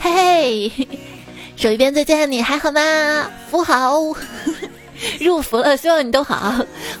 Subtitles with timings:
[0.00, 0.88] 嘿嘿，
[1.56, 3.30] 手一边再见，你还好吗？
[3.48, 4.00] 扶好，
[5.20, 6.54] 入伏了，希望你都好。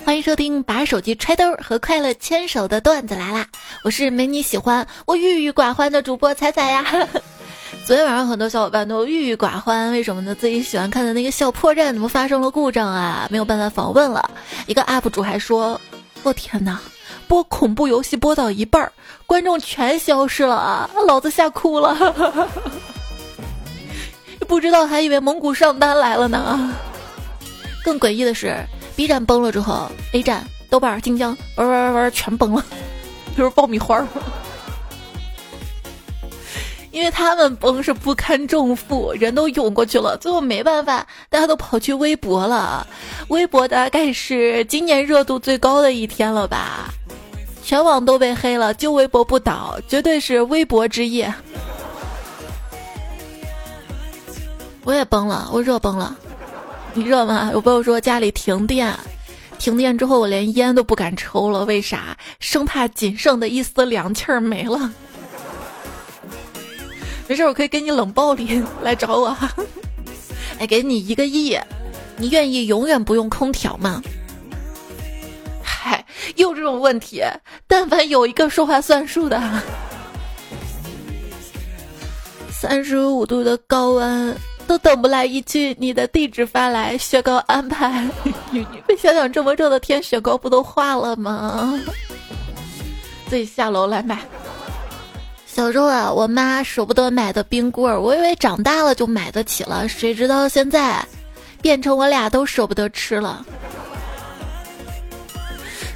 [0.04, 3.46] 欢迎收听把手机揣兜和快乐牵手的段子来啦！
[3.82, 6.84] 我是没你喜欢我郁郁寡欢的主播彩彩呀。
[7.84, 10.34] 昨天晚上很多小伙伴都郁郁寡欢，为什么呢？
[10.34, 13.26] 自己喜欢看的那个小破站怎么发生了故障啊？
[13.30, 14.30] 没有办法访问了。
[14.66, 15.80] 一个 UP 主还说
[16.22, 16.80] ：“我天哪，
[17.28, 18.92] 播恐怖游戏播到一半儿，
[19.26, 20.90] 观众全消失了啊！
[21.06, 21.96] 老子吓哭了。
[24.46, 26.72] ”不知道还以为蒙古上单来了呢。
[27.82, 28.56] 更诡异的是
[28.94, 32.64] ，B 站崩了之后，A 站、豆瓣、晋江玩玩玩玩全崩了，
[33.36, 34.06] 就是爆米花。
[36.96, 42.86] 因为他们崩是不堪重负，人都涌过去了，最后没办法，大家都跑去微博了。
[43.28, 46.88] 微博大概是今年热度最高的一天了吧？
[47.62, 51.30] 全网都被黑了，就微博不倒，绝对是微博之夜。
[54.82, 56.16] 我也崩了，我热崩了。
[56.94, 57.50] 你热吗？
[57.52, 58.90] 有朋友说家里停电，
[59.58, 62.16] 停电之后我连烟都不敢抽了，为啥？
[62.40, 64.90] 生怕仅剩的一丝凉气儿没了。
[67.28, 69.36] 没事，我可以给你冷暴力，来找我。
[70.58, 71.58] 哎，给你一个亿，
[72.16, 74.00] 你愿意永远不用空调吗？
[75.62, 76.04] 嗨，
[76.36, 77.22] 又这种问题，
[77.66, 79.42] 但凡有一个说话算数的。
[82.50, 84.34] 三十五度的高温，
[84.66, 88.08] 都等不来一句你的地址发来，雪糕安排。
[88.50, 91.78] 你你想想，这么热的天，雪糕不都化了吗？
[93.28, 94.20] 自己下楼来买。
[95.56, 101.02] 小时候啊，我妈舍不得买的冰棍儿，我以为长大了就买得起了，谁知道现在
[101.62, 103.42] 变成我俩都舍不得吃了。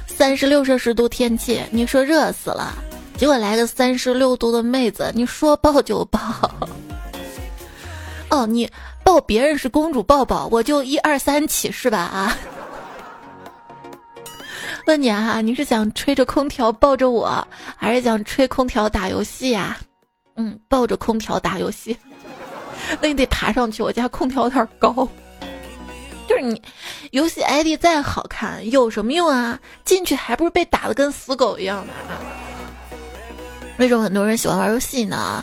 [0.07, 2.73] 三十六摄氏度天气，你说热死了，
[3.19, 6.19] 结果来个三十六度的妹子，你说抱就抱。
[8.29, 8.67] 哦，你
[9.03, 11.99] 抱别人是公主抱抱，我就一二三起是吧？
[11.99, 12.35] 啊。
[14.91, 17.47] 问你啊，你是想吹着空调抱着我，
[17.77, 19.77] 还是想吹空调打游戏呀？
[20.35, 21.95] 嗯，抱着空调打游戏。
[22.99, 25.07] 那你得爬上去，我家空调有点高。
[26.27, 26.61] 就是你，
[27.11, 29.57] 游戏 ID 再好看有什么用啊？
[29.85, 31.93] 进去还不是被打的跟死狗一样的。
[33.77, 35.41] 为什么很多人喜欢玩游戏呢？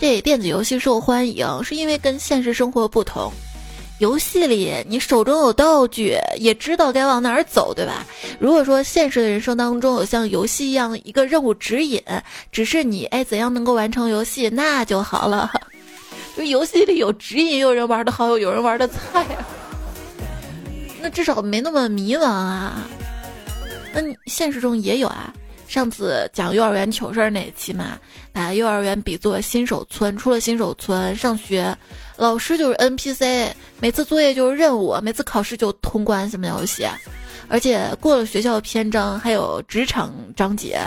[0.00, 3.32] 这电子游戏受欢迎，是因为跟现实生活不同。
[3.98, 8.06] 游戏里你手中有道具，也知道该往哪儿走，对吧？
[8.38, 12.00] 如果说现实的人生当中有像游戏一样一个任务指引，
[12.52, 15.50] 只是你哎怎样能够完成游戏，那就好了。
[16.36, 19.26] 就游戏里有指引，有人玩的好，有人玩的菜。
[21.00, 22.84] 那至少没那么迷茫啊。
[23.92, 25.34] 那现实中也有啊。
[25.66, 27.98] 上次讲幼儿园糗事儿那期嘛，
[28.32, 31.76] 把幼儿园比作新手村，出了新手村上学。
[32.18, 36.28] 老师就是 NPC，每次作业就是任务，每次考试就通关。
[36.28, 36.84] 什么游戏？
[37.48, 40.80] 而且过了学校篇章，还有职场章节。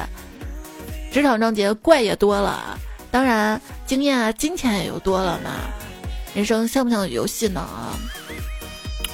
[1.09, 2.77] 职场章节怪也多了，
[3.09, 5.49] 当然经验啊、金钱也就多了呢。
[6.35, 7.65] 人生像不像游戏呢？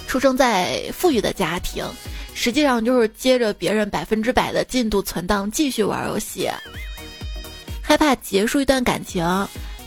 [0.07, 1.85] 出生在富裕的家庭，
[2.34, 6.49] 实际上就是接着别人百分之百的进度存档继续玩游戏。
[7.79, 9.23] 害怕结束一段感情。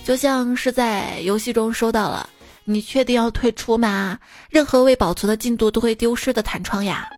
[0.04, 2.28] 就像是在游戏中收到了，
[2.64, 4.18] 你确定要退出吗？
[4.48, 7.08] 任何未保存的进度都会丢失的弹窗呀。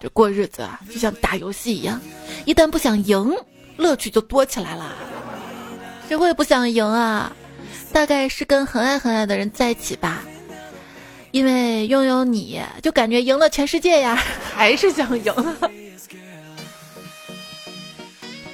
[0.00, 2.00] 这过日子啊，就像打游戏一样，
[2.44, 3.32] 一旦不想赢，
[3.76, 4.94] 乐趣就多起来了。
[6.08, 7.32] 谁会不想赢啊？
[7.92, 10.22] 大概是跟很爱很爱的人在一起吧，
[11.30, 14.22] 因为拥有你就感觉赢了全世界呀，
[14.54, 15.32] 还是想赢。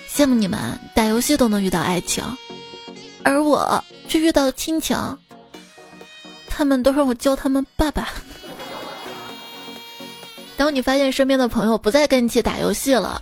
[0.09, 2.23] 羡慕你们打游戏都能遇到爱情。
[3.25, 4.97] 而我却遇到了亲情，
[6.47, 8.09] 他们都让我叫他们爸爸。
[10.57, 13.21] 当你发现身边的朋友不再跟你一起打游戏了，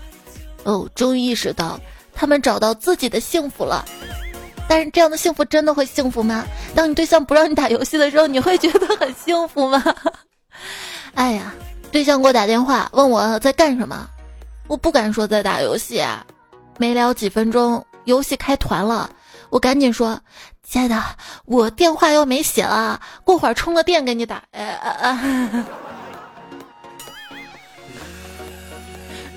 [0.64, 1.80] 哦，终于意识到
[2.12, 3.84] 他们找到自己的幸福了。
[4.68, 6.44] 但是这样的幸福真的会幸福吗？
[6.74, 9.82] 当你对象不让你打游戏的时候，你会觉得很幸福吗？
[11.14, 11.54] 哎呀，
[11.90, 14.08] 对象给我打电话问我在干什么，
[14.68, 16.02] 我不敢说在打游戏。
[16.78, 19.10] 没聊几分钟，游戏开团了。
[19.52, 20.18] 我赶紧说，
[20.66, 21.04] 亲爱的，
[21.44, 24.42] 我电话又没血了，过会儿充了电给你打。
[24.50, 25.66] 呃呃呃，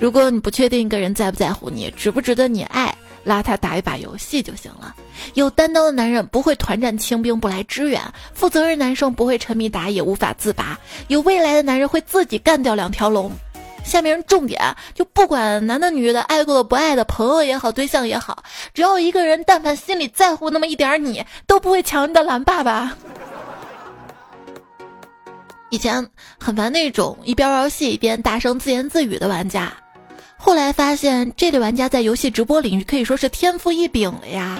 [0.00, 4.96] 如果你不确定一个人在不在乎你，值不值得你爱，拉他打一把游戏就行了。
[5.34, 8.00] 有担当的男人不会团战清兵不来支援，
[8.32, 10.78] 负责任男生不会沉迷打野无法自拔，
[11.08, 13.30] 有未来的男人会自己干掉两条龙。
[13.86, 14.60] 下面重点
[14.94, 18.42] 就不管男的女的，爱过的不爱的，朋友也好，对象也好，
[18.74, 22.96] 只要一个人但凡心里在乎那么一点你，都不会抢你的蓝爸爸。
[25.70, 26.06] 以前
[26.38, 29.72] 很烦那种一边玩游戏一边大声自言自语的玩家，
[30.36, 34.58] 后来发现这类玩家在游戏直播领域可以说是天赋异禀了呀。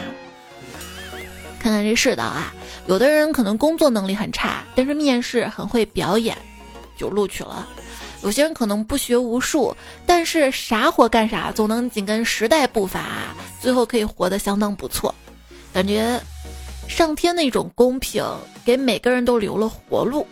[1.61, 2.55] 看看这世道啊，
[2.87, 6.37] 有的人可能工作能力很差，但是面试很会表演，
[6.97, 7.67] 就录取了；
[8.23, 15.15] 有些人可能不学无术，但是啥活干啥，总能紧跟时代步伐，最后可以活得相当不错。
[15.73, 16.21] 感觉
[16.89, 18.25] 上天那种公平，
[18.65, 20.27] 给每个人都留了活路。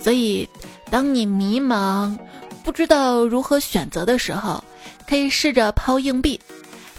[0.00, 0.48] 所以，
[0.90, 2.18] 当你迷茫、
[2.64, 4.62] 不知道如何选择的时候，
[5.08, 6.38] 可以试着抛硬币。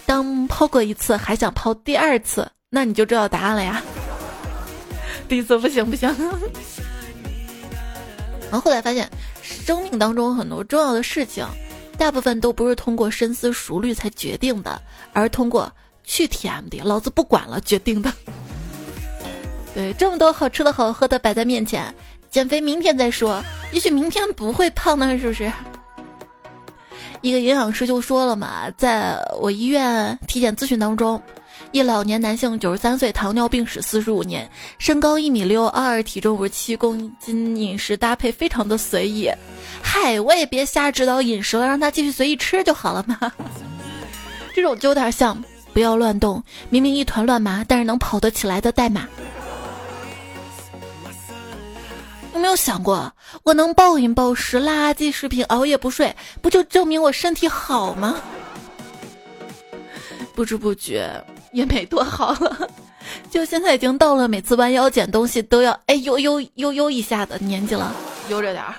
[0.06, 3.82] 当抛过一次还想抛第二次，那你就知道答案了呀。
[5.28, 6.14] 第一次不行不行。
[8.50, 9.10] 然后后来发现，
[9.42, 11.44] 生命当中很多重要的事情，
[11.98, 14.80] 大部分都不是通过深思熟虑才决定的，
[15.12, 15.70] 而通过
[16.04, 18.12] 去 TMD，老子不管了决定的。
[19.74, 21.92] 对，这么多好吃的好喝的摆在面前。
[22.30, 23.42] 减肥明天再说，
[23.72, 25.50] 也许明天不会胖呢，是不是？
[27.20, 31.20] 一个营养师就说了嘛，在我医院体检咨询当中，
[31.72, 34.48] 一老年男性九十三岁，糖尿病史四十五年，
[34.78, 39.30] 身高一米六二，体重五十七公斤，饮食搭配非常的随意。
[39.82, 43.32] 嗨，我也别瞎指导饮食了，让他继续随意吃就好了嘛。
[44.54, 45.42] 这种就有点像
[45.72, 49.08] 不要乱动，明明一团乱麻，但是能跑得起来的代码。
[52.32, 53.12] 有没有想过，
[53.42, 58.16] 我能暴饮暴食、垃圾食品、熬夜不睡，不就证明我身体好吗？
[60.34, 61.24] 不知不觉
[61.54, 62.68] 也没多好了，
[63.30, 67.94] 就现在已经到了每次弯腰捡东西都要哎呦呦呦呦一下的年纪了，
[68.28, 68.74] 悠着点儿。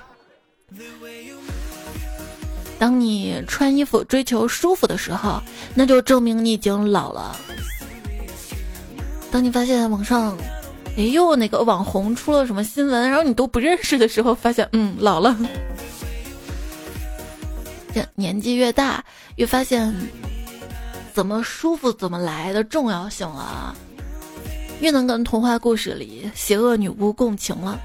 [2.77, 5.42] 当你穿衣服追求舒服的时候，
[5.74, 7.36] 那就证明你已经老了。
[9.31, 10.38] 当你发现网上。
[10.98, 15.38] 哎呦，哪个网红出了什么新闻，然后你都不认识的时候，发现嗯老了。
[17.94, 19.04] 这年纪越大，
[19.36, 19.94] 越发现
[21.15, 23.73] 怎么舒服怎么来的重要性了，
[24.81, 27.79] 越能跟童话故事里邪恶女巫共情了。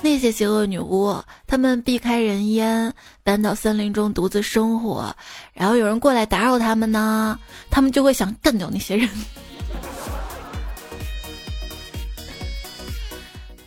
[0.00, 2.94] 那些邪恶女巫，她们避开人烟，
[3.24, 5.12] 搬到森林中独自生活，
[5.52, 7.36] 然后有人过来打扰他们呢，
[7.70, 9.08] 他们就会想干掉那些人。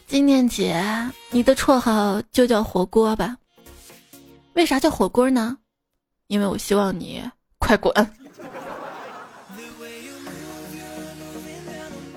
[0.07, 0.81] 今天姐，
[1.29, 3.35] 你的绰号就叫火锅吧。
[4.53, 5.57] 为啥叫火锅呢？
[6.27, 7.21] 因为我希望你
[7.57, 7.93] 快滚。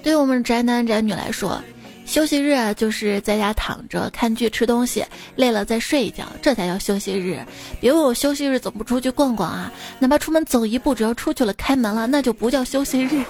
[0.06, 1.60] 对于我们宅男宅女来说，
[2.04, 5.04] 休息日啊，就是在家躺着看剧、吃东西，
[5.34, 7.44] 累了再睡一觉，这才叫休息日。
[7.80, 9.72] 别问我休息日怎么不出去逛逛啊？
[9.98, 13.24] 哪怕出门走一步，只要出去了开门了，那就不叫休息日。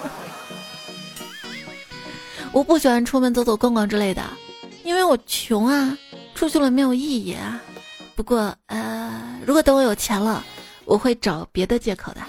[2.52, 4.23] 我不喜欢出门走走逛逛之类的。
[4.84, 5.96] 因为我穷啊，
[6.34, 7.58] 出去了没有意义啊。
[8.14, 10.44] 不过，呃，如果等我有钱了，
[10.84, 12.20] 我会找别的借口的。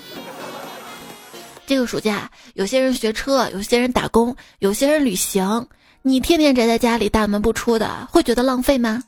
[1.68, 5.68] 这个暑假，有些人学车，有些人打工，有些人旅行。
[6.02, 9.04] 你天天宅在家里大门不出的，会觉得浪费吗？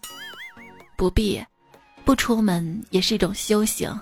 [0.97, 1.41] 不必，
[2.03, 3.97] 不出门也是一种修行。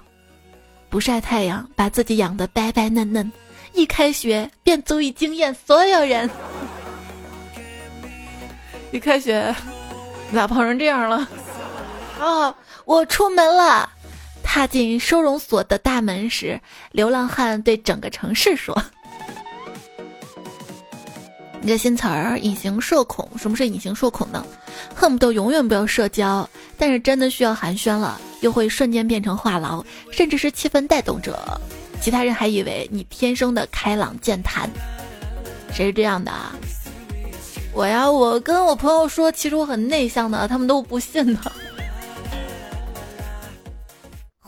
[0.89, 3.31] 不晒太阳，把自己养得白白嫩嫩，
[3.74, 6.27] 一开学便足以惊艳所有人。
[8.91, 9.55] 一开学，
[10.34, 11.29] 咋胖成这样了？
[12.20, 12.55] 哦，
[12.86, 13.88] 我出门了。
[14.50, 16.60] 踏进收容所的大门时，
[16.94, 18.82] 流浪汉对整个城市说
[21.60, 23.30] ：“你这新词儿，隐形社恐。
[23.38, 24.44] 什么是隐形社恐呢？
[24.96, 31.38] 恨不得永远不要社交，但是真的需要寒暄了，又会瞬间变成话痨，甚至是气氛带动者。
[32.00, 34.70] 其他人还以为你天生的开朗健谈。
[35.74, 36.56] 谁是这样的啊？”
[37.75, 41.51] 我呀，我跟我朋友说，其实我很内向的，他们都不信的。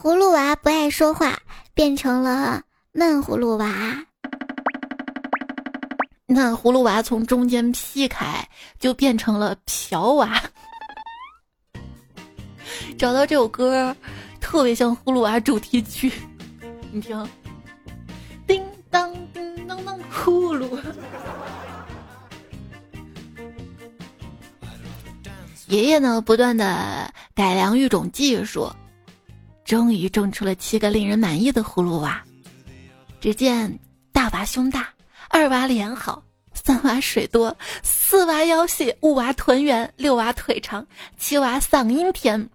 [0.02, 1.38] 葫芦娃不爱说话，
[1.74, 3.68] 变成了闷葫芦娃。
[6.24, 10.40] 那葫芦娃从中间劈开，就变成了瓢娃。
[12.96, 13.94] 找到这首歌，
[14.40, 16.10] 特别像葫芦娃主题曲，
[16.90, 17.28] 你听，
[18.46, 20.78] 叮当叮当当，葫芦。
[25.66, 28.72] 爷爷呢，不断的改良育种技术，
[29.70, 32.20] 终于种出了七个令人满意的葫芦娃。
[33.20, 33.78] 只见
[34.10, 34.88] 大娃胸大，
[35.28, 40.84] 二娃脸好，三娃水多，四娃腰细，五娃臀圆，六娃腿长，
[41.20, 42.50] 七娃嗓音甜。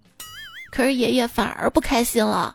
[0.73, 2.53] 可是爷爷反而不开心了。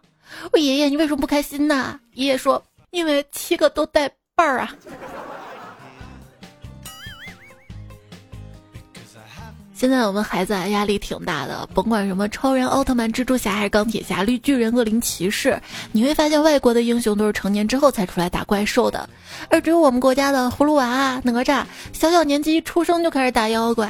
[0.52, 1.99] 我爷爷，你为什么不开心呢？
[2.12, 4.76] 爷爷说，因为七个都带伴儿啊。
[9.81, 15.59] 现在我们孩子压力挺大的，甭管什么超人、奥特曼、蜘蛛侠还是钢铁侠、绿巨人、恶灵骑士，
[15.91, 19.09] 你会发现外国的英雄都是成年之后才出来打怪兽的，
[19.49, 23.89] 而只有我们国家的葫芦娃、哪吒，小小年纪一出生就开始打妖怪。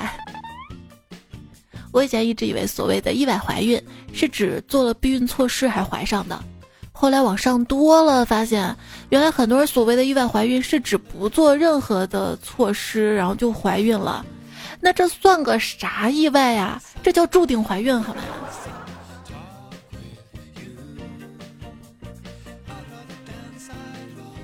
[1.91, 3.83] 我以前一直以为所谓的意外怀孕
[4.13, 6.41] 是指做了避孕措施还怀上的，
[6.93, 8.77] 后来网上多了，发现
[9.09, 14.25] 原来很多人所谓的意外怀孕是指不做任何的措施，然后就怀孕了。
[14.83, 16.81] 那这算个啥意外呀？
[17.03, 18.23] 这叫注定怀孕，好吗？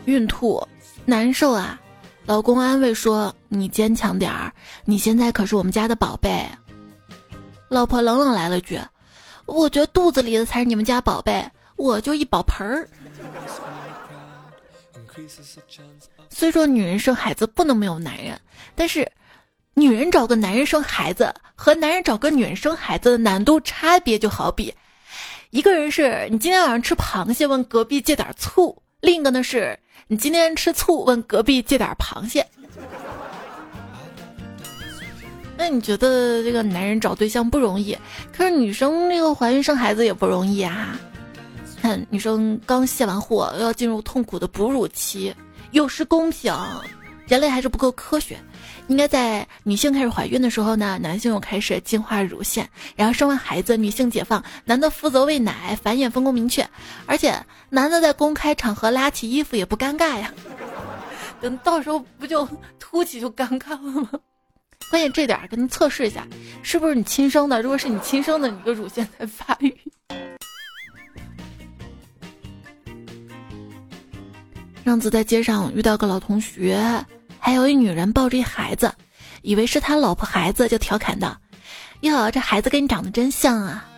[0.05, 0.67] 孕吐
[1.05, 1.81] 难受啊！
[2.27, 4.53] 老公安慰说：“你坚强点儿，
[4.85, 6.47] 你现在可是我们家的宝贝。”
[7.69, 8.79] 老婆冷冷来了句
[9.47, 11.45] ：“我觉得肚子里的才是你们家宝贝，
[11.77, 12.89] 我就一宝盆儿。”
[16.29, 18.39] 虽说女人生孩子不能没有男人，
[18.75, 19.11] 但是。
[19.79, 24.73] 女人找个男人生孩子和男人找个女人生孩子的难度差别就好比，
[25.51, 29.79] 一个人是你今天晚上吃螃蟹，问隔壁借点醋；另一个呢是
[30.09, 32.47] 你今天吃醋，问隔壁借点螃蟹。
[35.59, 37.95] 那你觉得这个男人找对象不容易，
[38.35, 40.99] 可是女生这个怀孕生孩子也不容易啊。
[41.83, 45.35] 看女生刚卸完货，要进入痛苦的哺乳期，
[45.73, 46.51] 有失公平，
[47.29, 48.39] 人类还是不够科学。
[48.89, 56.65] 应该在女性开始怀孕的时候呢，男性又开始进化乳腺，然后生完孩子，女性解放，男的负责喂奶，繁衍分工明确，
[57.05, 57.35] 而且
[57.69, 60.33] 男的在公开场合拉起衣服也不尴尬呀。
[61.41, 64.11] 等到时候不就凸起就尴尬了吗？
[64.89, 66.25] 关键这点儿，跟你测试一下，
[66.63, 67.61] 是不是你亲生的？
[67.61, 69.77] 如果是你亲生的，你的乳腺在发育。
[74.85, 77.05] 上次在街上遇到个老同学。
[77.47, 78.93] 还有一女人抱着一孩子，
[79.43, 81.41] 以为是他老婆孩子，就调侃道
[82.03, 83.89] ：“哟，这孩子跟你长得真像啊！”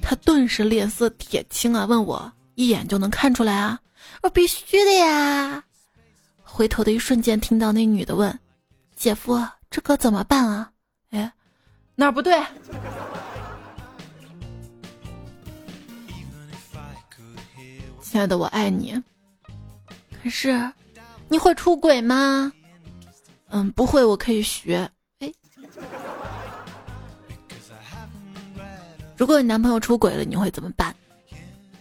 [0.00, 3.80] 他顿时脸色铁青啊，问我一眼就能看出来啊？
[4.22, 5.64] 我必须的呀！
[6.44, 8.38] 回头的一瞬间，听到那女的问
[8.94, 9.36] ：“姐夫，
[9.68, 10.70] 这可怎么办啊？”
[11.10, 11.32] 哎，
[11.96, 12.40] 哪儿不对？
[18.00, 19.02] 亲爱的，我爱你。
[20.22, 20.70] 可是，
[21.28, 22.52] 你会出轨吗？
[23.52, 24.88] 嗯，不会，我可以学。
[25.20, 25.32] 哎，
[29.16, 30.94] 如果你男朋友出轨了，你会怎么办？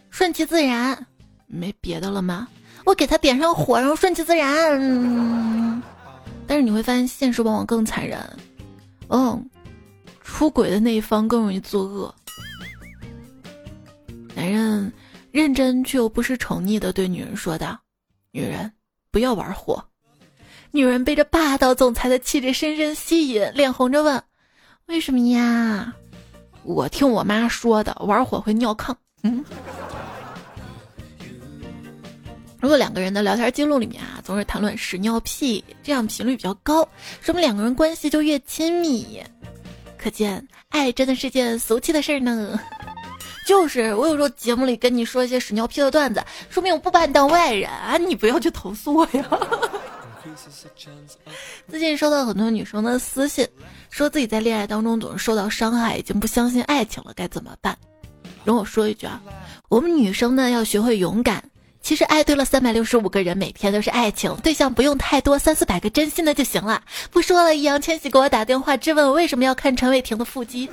[0.09, 1.05] 顺其自然，
[1.47, 2.47] 没别的了吗？
[2.85, 5.81] 我给他点上火，然后顺其自然。
[6.45, 8.19] 但是你会发现，现实往往更残忍。
[9.07, 9.49] 嗯，
[10.21, 12.13] 出轨的那一方更容易作恶。
[14.35, 14.91] 男人
[15.31, 17.79] 认真却又不失宠溺的对女人说道
[18.31, 18.71] ：“女人，
[19.11, 19.83] 不要玩火。”
[20.71, 24.23] 女人被这霸道总裁的气质深深吸引，脸红着问
[24.87, 25.93] ：“为什么呀？”
[26.63, 28.95] 我听我妈说的，玩火会尿炕。
[29.23, 29.43] 嗯，
[32.59, 36.87] 如果两个人的聊天记录里面啊，总是谈论屎尿屁，这样频率比较高，
[37.19, 39.21] 说明两个人关系就越亲密。
[39.97, 42.59] 可见，爱真的是件俗气的事儿呢。
[43.45, 49.27] 就是我有时候节目里跟你说一些屎尿屁的段子，说明我不把你当外人啊，你不要去投诉我呀。
[51.69, 53.47] 最近收到很多女生的私信，
[53.89, 57.77] 说自己在恋爱当中总是受到伤害，已经不相信爱情了，该怎么办？
[58.43, 59.21] 容我说一句啊，
[59.69, 61.43] 我们女生呢要学会勇敢。
[61.81, 66.79] 其实爱对了三百六十五个人，每天都是爱情对象，不用太多，三四百个真心的就行了。
[67.09, 70.69] 不说了，易烊千玺给我打电话质问我为什么要看陈伟霆的腹肌。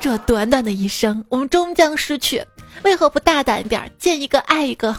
[0.00, 2.44] 这短短的一生，我们终将失去，
[2.82, 4.96] 为何不大胆一点，见一个爱一个？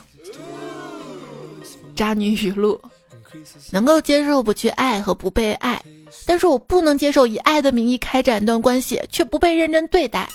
[1.95, 2.79] 渣女语录：
[3.71, 5.81] 能够接受不去爱和不被爱，
[6.25, 10.27] 但是我不能接受以爱的名义开展一段关系却不被认真对待。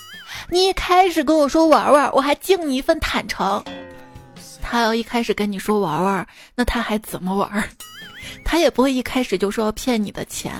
[0.50, 3.62] 你一开始跟我说玩玩，我还敬你一份坦诚。
[4.62, 7.68] 他要一开始跟你说玩玩，那他还怎么玩？
[8.44, 10.52] 他也不会一开始就说要骗你的钱，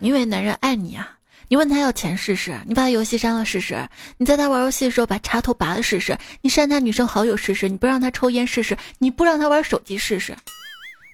[0.00, 1.15] 因为男人爱你啊。
[1.48, 3.88] 你问他要钱试试，你把他游戏删了试试，
[4.18, 10.36] 你在他玩游戏的时候把插头拔了试试，你删他女生好友试试，你不让他抽烟试试，你不让他玩手机试试，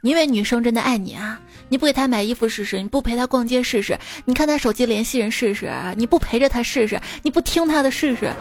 [0.03, 1.39] 你以为女生真的爱你啊？
[1.69, 8.33] 你不给他买衣服试试，你不陪他逛街试试，你看他手机联系人试试，你不陪着他试试，你不听他的试试。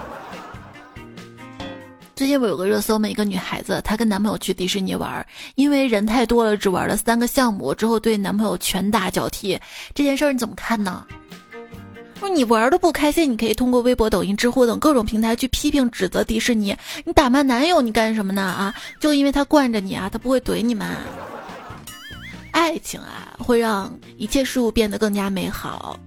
[2.15, 3.09] 最近不有个热搜吗？
[3.09, 9.59] 一个女孩子她跟男朋友去迪士尼玩，因为人太多了，只玩了三个项目之后对男朋友拳打脚踢，
[9.95, 11.03] 这件事儿你怎么看呢？
[12.21, 16.77] 说你玩的不开心，你可以通过微博、抖音、知乎等各种平台去批评、指责迪士尼。
[17.03, 18.43] 你打骂男友，你干什么呢？
[18.43, 20.85] 啊，就因为他惯着你啊，他不会怼你吗？
[22.51, 25.99] 爱情啊，会让一切事物变得更加美好。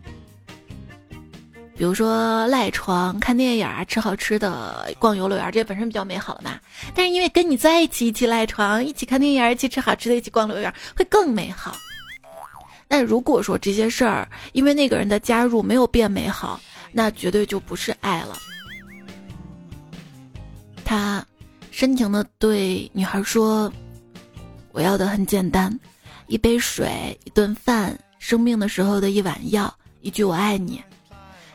[1.77, 6.61] 比如说赖床、看电影啊、吃好吃的、逛游乐园，这本身比较美好了嘛。
[6.95, 11.77] 但是因为跟你在一起，一起赖床，一起看电影，一起吃好吃的，一起逛游乐园，会更美好。
[12.87, 16.61] 但如果说这些事儿因为那个人的加入没有变美好，
[16.93, 18.37] 那绝对就不是爱了。
[20.85, 21.25] 他
[21.71, 23.73] 深情的对女孩说
[24.71, 25.77] ：“我要的很简单，
[26.27, 30.81] 一杯水，一顿饭，生病的时候的一碗药，一句我爱你。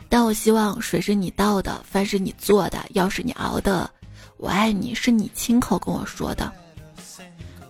[0.08, 3.88] 但我希望水是你倒的，饭是你做的，药是你熬的，
[4.36, 6.52] 我爱你是你亲口跟我说的。”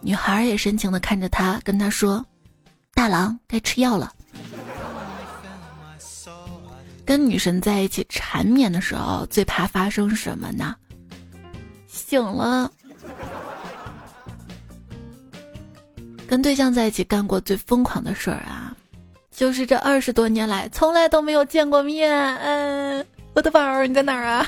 [0.01, 2.25] 女孩也深情的看着他，跟他说。
[2.95, 4.13] 大郎该吃药了。
[7.05, 10.77] 跟女神在一起缠绵的时候，最怕发生什么呢？
[11.89, 12.71] 醒了。
[16.29, 18.77] 跟对象在一起干过最疯狂的事儿啊，
[19.33, 22.37] 就是这二十多年来从来都没有见过面。
[22.37, 23.05] 嗯，
[23.35, 24.47] 我的宝儿你在哪儿啊？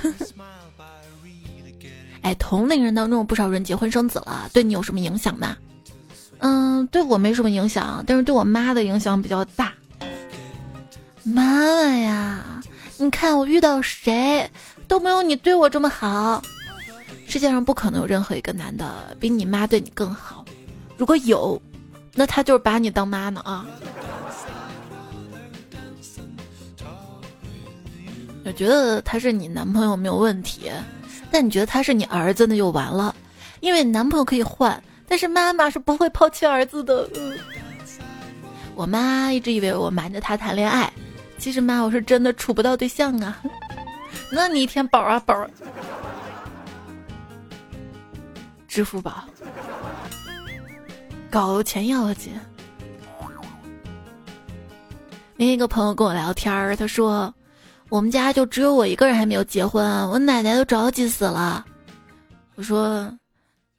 [2.23, 5.57] 哎，同龄人当中有不少人结婚生子了，对你有什么影响吗？
[6.45, 9.73] 嗯，对我没什么影响，但是对我妈的影响比较大。
[11.23, 12.45] 妈妈呀，
[12.99, 14.51] 你看我遇到谁
[14.89, 16.43] 都没有你对我这么好。
[17.29, 20.45] 世界上不可能有任何一个男的比你妈对你更好。
[20.99, 21.61] 如果有，
[22.13, 23.65] 那他就是把你当妈呢啊。
[28.45, 30.71] 我觉得他是你男朋友没有问题，
[31.31, 33.15] 但你觉得他是你儿子那就完了，
[33.61, 34.83] 因为男朋友可以换。
[35.13, 37.07] 但是妈妈是不会抛弃儿子的。
[38.75, 40.91] 我妈一直以为我瞒着她谈恋爱，
[41.37, 43.39] 其实妈我是真的处不到对象啊。
[44.33, 45.47] 那你一天宝啊宝，
[48.67, 49.23] 支付宝，
[51.31, 52.33] 搞钱要紧。
[55.37, 57.31] 另一个朋友跟我聊天，他说
[57.91, 61.67] 我们家就只有我一个人还没有结婚，我奶奶都着急死了。
[62.55, 63.15] 我说。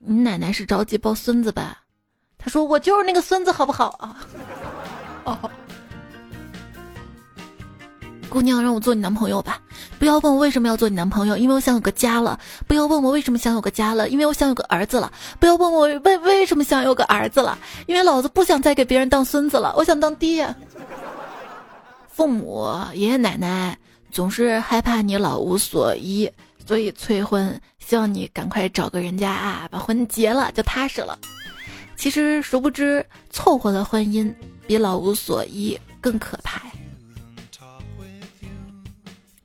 [0.05, 1.79] 你奶奶是着急抱孙子吧？
[2.37, 4.17] 他说我就是那个孙子，好不好啊？
[5.23, 5.49] 哦，
[8.27, 9.61] 姑娘，让我做你男朋友吧。
[9.97, 12.37] 不要问我为什么要做你男朋友，因为我想有个家了。
[12.67, 15.09] 不要问我为什么想有个家了，因为我想有个儿子了。
[15.39, 20.53] 不要问我为为什么想有个儿子了，因为老子不想再给别人当孙子了，我想当爹。
[22.09, 23.77] 父母、爷爷奶奶
[24.11, 26.29] 总是害怕你老无所依。
[26.65, 31.19] 所以催婚，希望你赶快找个人家啊，把婚结了就踏实了。
[31.95, 34.33] 其实殊不知，凑合的婚姻
[34.65, 36.61] 比老无所依更可怕。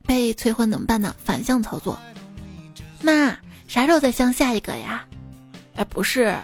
[0.05, 1.15] 被催婚怎么办呢？
[1.23, 1.99] 反向操作。
[3.01, 5.05] 妈，啥时候再相下一个呀？
[5.75, 6.35] 哎，不是，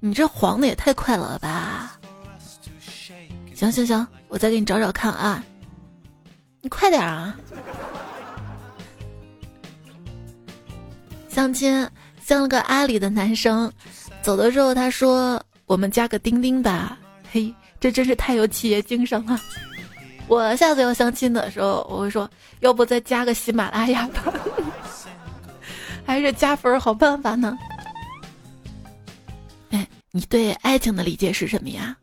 [0.00, 1.98] 你这黄的也太快了吧？
[3.54, 5.44] 行行行，我再给你找找看啊。
[6.62, 7.36] 你快点啊！
[11.30, 11.88] 相亲
[12.20, 13.72] 相了个阿里的男生，
[14.20, 16.98] 走的时候他说：“我们加个钉钉吧。”
[17.32, 19.40] 嘿，这真是太有企业精神了。
[20.26, 22.28] 我下次要相亲的时候，我会说
[22.60, 24.32] ：“要不再加个喜马拉雅吧？”
[26.04, 27.56] 还是加分好办法呢？
[29.70, 31.96] 哎，你对爱情的理解是什么呀？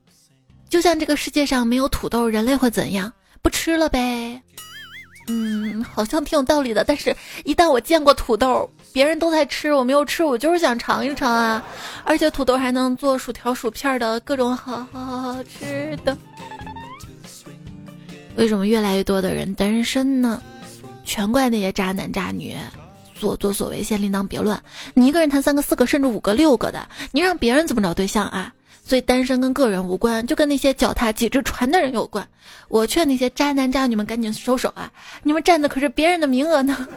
[0.69, 3.11] 就像这个世界上没有土豆，人类会怎样？
[3.41, 4.41] 不吃了呗。
[5.27, 6.83] 嗯，好像挺有道理的。
[6.83, 11.63] 但是，一旦我见过土豆，别人都在吃，我没有吃，我就是想尝一尝啊！
[12.03, 16.17] 而且土豆还能做薯条、薯片的各种好好好好吃的。
[18.35, 20.41] 为什么越来越多的人单身呢？
[21.03, 22.55] 全怪那些渣男渣女，
[23.15, 24.57] 所作所为先另当别论。
[24.93, 28.53] 你一个人谈三个、四个，甚至五个、六个的，你让别人怎么找对象啊？
[28.87, 32.25] 所以单身跟个人无关，就跟那些脚踏几只船的人有关。
[32.69, 34.89] 我劝那些渣男渣女们赶紧收手啊！
[35.23, 36.87] 你们占的可是别人的名额呢。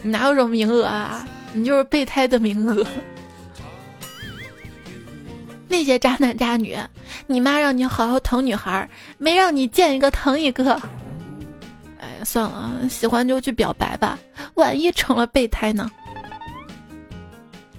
[0.00, 1.28] 你 哪有什么名额啊？
[1.52, 2.86] 你就是备胎的名额。
[5.68, 6.78] 那些渣男渣女，
[7.26, 10.72] 你妈让你好好疼女孩，没让你见一个疼一个。
[12.00, 14.18] 哎呀，算了，喜欢就去表白吧，
[14.54, 15.90] 万一成了备胎呢？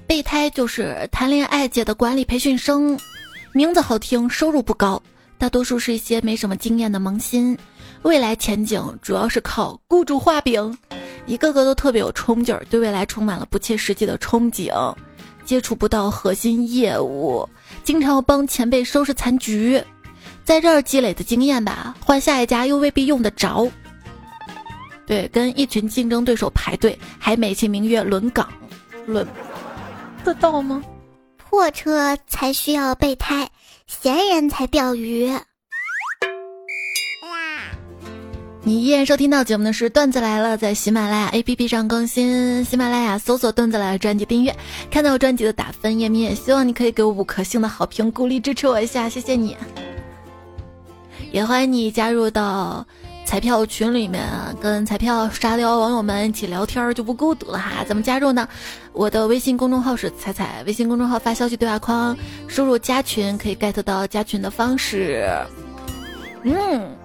[0.07, 2.97] 备胎就是谈恋爱界的管理培训生，
[3.53, 5.01] 名字好听，收入不高，
[5.37, 7.57] 大多数是一些没什么经验的萌新，
[8.03, 10.77] 未来前景主要是靠雇主画饼，
[11.25, 14.93] 一个个都特别有冲劲儿，对未来充满了不切实际的憧憬，
[15.43, 17.47] 接触不到核心业务，
[17.83, 19.83] 经常要帮前辈收拾残局，
[20.43, 23.67] 在这儿积累的经验吧，换下一家又未必用得着。
[25.07, 28.47] 对，跟一群竞争对手排队，还美其名曰轮岗，
[29.07, 29.27] 轮
[30.25, 30.81] 得到吗？
[31.37, 33.47] 破车才需要备胎，
[33.85, 35.31] 闲人才钓鱼。
[38.63, 44.55] 你依然收听到节目的是段子来了，在喜马拉雅 APP 上更新，喜马拉雅搜索段子来了专辑订阅，
[44.89, 49.55] 看到专辑的打分页面，希望你可以给我五颗星的好评，鼓励支持我一下，谢谢你。
[51.31, 52.83] 也欢迎你加入到
[53.25, 54.23] 彩票群里面，
[54.61, 57.83] 跟彩票沙雕网友们一起聊天，就不孤独了哈。
[57.85, 58.47] 怎么加入呢？
[58.93, 62.15] 我的微信公众号是彩彩，微信公众号发消息对话框
[62.47, 65.27] 输入加群，可以 get 到加群的方式。
[66.43, 66.95] 嗯。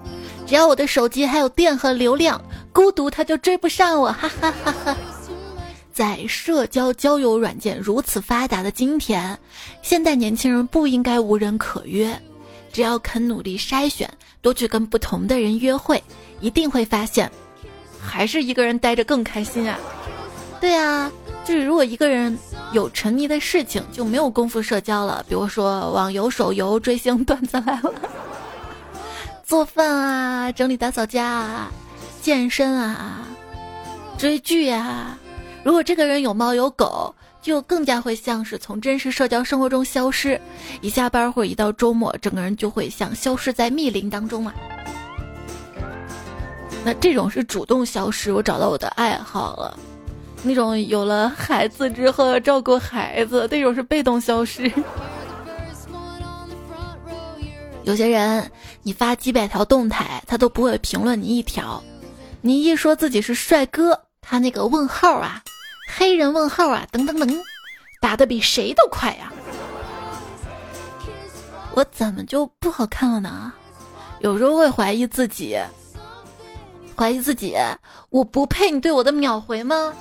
[0.47, 2.41] 只要我的手机还有电和流量，
[2.73, 4.97] 孤独他就追不上我，哈哈哈哈！
[5.93, 9.37] 在社交交友软件如此发达的今天，
[9.81, 12.21] 现代年轻人不应该无人可约，
[12.73, 14.09] 只要肯努力筛选，
[14.41, 16.03] 多去跟不同的人约会，
[16.39, 17.31] 一定会发现，
[18.01, 19.77] 还是一个人待着更开心啊！
[20.59, 21.11] 对啊，
[21.45, 22.37] 就是如果一个人
[22.73, 27.93] 有沉迷的事情，就没有功夫社交了，比如说网游、手游、追星，段子来了。
[29.45, 31.71] 做饭啊，整理打扫家啊，
[32.21, 33.25] 健身啊，
[34.17, 35.17] 追剧呀。
[35.63, 40.39] 如果这个人有猫有狗，就更加会像是从真实社交生活中消失。
[40.81, 44.53] 一下班或者一到周末，整个人就会像消失在密林当中啊。
[46.83, 49.77] 那这种是主动消失，我找到我的爱好了。
[50.43, 54.71] 那种有了孩子之后照顾孩子，那种是被动消失。
[57.83, 58.51] 有些人，
[58.81, 61.83] 你发几百条动态，他都不会评论你一条；
[62.41, 65.43] 你一说自己是帅哥，他那个问号啊，
[65.97, 67.43] 黑人问号啊，等等等，
[67.99, 69.31] 打的比谁都快呀！
[71.73, 73.51] 我怎么就不好看了呢？
[74.19, 75.59] 有时候会怀疑自己，
[76.95, 77.55] 怀疑自己，
[78.09, 79.93] 我不配你对我的秒回吗？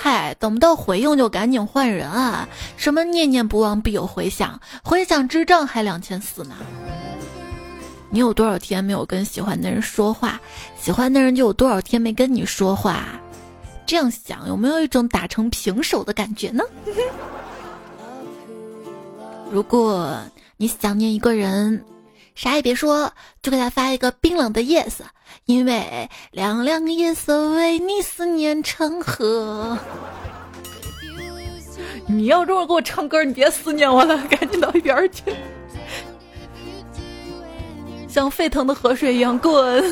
[0.00, 2.48] 嗨，等不到回应就赶紧换人啊！
[2.76, 6.54] 什么念念不忘必有回响，回响之账还两千四呢？
[8.10, 10.40] 你有多少天没有跟喜欢的人说话，
[10.78, 13.06] 喜欢的人就有多少天没跟你说话。
[13.86, 16.64] 这样想有没有一种打成平手的感觉呢？
[19.50, 20.16] 如果
[20.56, 21.84] 你想念一个人，
[22.34, 25.00] 啥也别说，就给他发一个冰冷的 yes。
[25.46, 29.76] 因为凉凉夜色为你思念成河。
[32.06, 35.34] 你要这么给我唱歌，你别思念我了，赶紧到一边去，
[38.08, 39.82] 像沸腾的河水一样滚。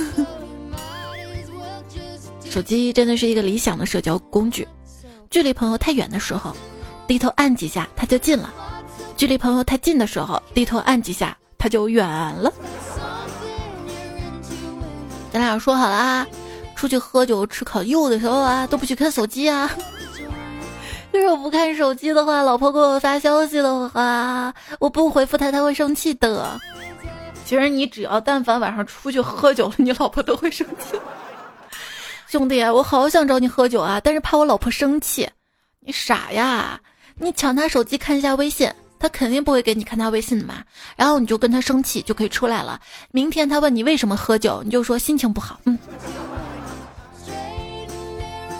[2.50, 4.66] 手机真的是一个理想的社交工具，
[5.30, 6.52] 距离朋友太远的时候，
[7.06, 8.50] 低头按几下他就近了；
[9.16, 12.52] 距离朋友太近的时候，低头按几下他就远了。
[15.32, 16.26] 咱俩说好了啊，
[16.74, 19.70] 出去喝酒吃烤肉的时候啊，都不许看手机啊。
[21.12, 26.60] 就是我不看手机的话，老婆给我发消息的话，我不回复她，她会生气的。
[27.44, 30.98] 其实你只要但凡晚上出去喝酒了，你老婆都会生气。
[32.30, 35.28] 兄弟，我好想找你喝酒啊，但是怕我老婆生气。
[35.80, 36.80] 你傻呀？
[37.16, 38.70] 你抢她手机看一下微信。
[39.00, 40.62] 他肯定不会给你看他微信的嘛，
[40.94, 42.78] 然后你就跟他生气，就可以出来了。
[43.10, 45.58] 明天他问你为什么喝酒，你就说心情不好。
[45.64, 45.76] 嗯。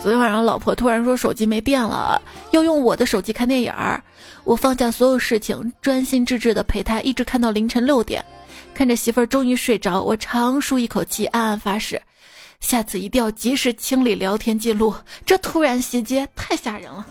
[0.01, 4.03] 昨天晚上老婆突然说手机没电了，要用我的手机看电影儿。
[4.43, 8.25] 我放下所有事情，专心致志的陪她，一直看到凌晨六点。
[8.73, 12.01] 看着媳妇儿终于睡着，我长舒一口气，暗暗发誓，
[12.61, 14.95] 下次一定要及时清理聊天记录。
[15.25, 17.05] 这突然袭击太吓人了。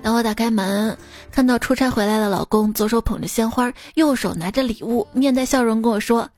[0.00, 0.96] 当我打开门，
[1.32, 6.28] 看到出差回来的老公，左手捧着鲜花，右手拿着礼物，面带笑容跟我说：“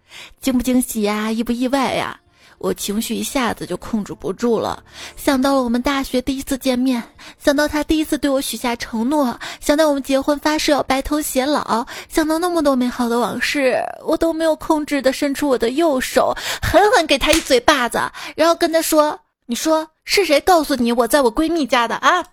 [0.40, 1.30] 惊不惊喜呀？
[1.30, 2.18] 意不意外呀？”
[2.58, 4.82] 我情绪一下子就控制不住了，
[5.16, 7.02] 想到了我们大学第一次见面，
[7.38, 18.00] 想到他第一次对我许下承诺，想到我们结婚发誓要白头偕老，想到那么多美好的往事，我都没有控制的伸出我的右手，狠狠给他一嘴巴子，
[18.34, 22.24] 然后跟他说：“你说是谁告诉你我在我闺蜜家的啊？”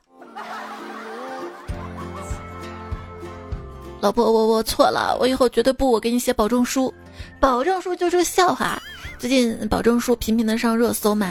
[4.00, 6.94] 老婆，我我错了，我以后绝对不我给你写保证书，
[7.40, 8.82] 保证书就是个笑话。
[9.24, 11.30] 最近保证书频频的上热搜嘛，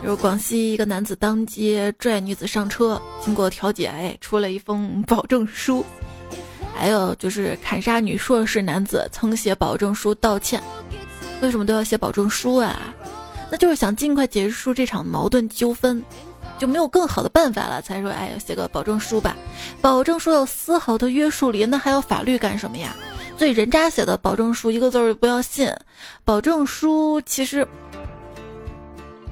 [0.00, 5.84] 比如广西一个男子当街拽女子上车，经过调解，哎，出了一封保证书。
[6.72, 10.62] 还有就是砍杀女硕士男子曾写保证书道歉，
[11.40, 12.78] 为什么都要写保证书啊？
[13.50, 16.00] 那就是想尽快结束这场矛盾纠纷。
[16.56, 19.36] 就没有更好的办法了，才说哎呀写个保证书吧。
[19.80, 22.94] 保证书有丝毫的约束力，那还要法律干什么呀？
[23.42, 25.68] 所以人渣写的保证书一个字儿不要信。
[26.24, 27.66] 保证书其实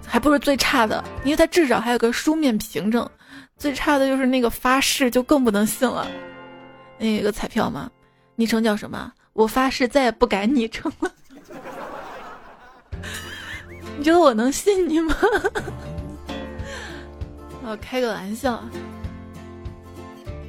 [0.04, 3.08] 还不是最差的，因为它至少还有个书面凭证。
[3.56, 6.08] 最差的就是那个发誓，就更不能信了。
[6.98, 7.88] 那个彩票嘛，
[8.34, 9.12] 昵称叫什么？
[9.32, 11.12] 我发誓再也不改昵称了。
[13.96, 15.14] 你觉得我能信你吗？
[17.62, 18.60] 我开个玩笑。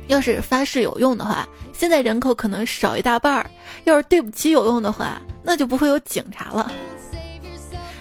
[0.07, 3.45] 要是发誓有用的话，现在人口可能少一大半儿；
[3.85, 6.71] 要是对不起有用的话，那就不会有警察了。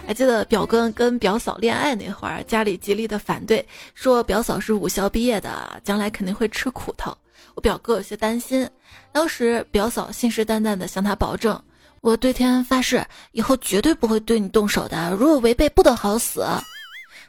[0.07, 7.17] 还记得表哥跟表嫂恋爱那会儿，家里极力的反对，说表嫂是武校毕业的，将来肯定会吃苦头。
[7.55, 8.69] 我表哥有些担心，
[9.13, 11.61] 当时表嫂信誓旦旦的向他保证
[12.01, 16.45] ：“我对天发誓，以后绝对不会对你动手的，如果违背，不得好死。”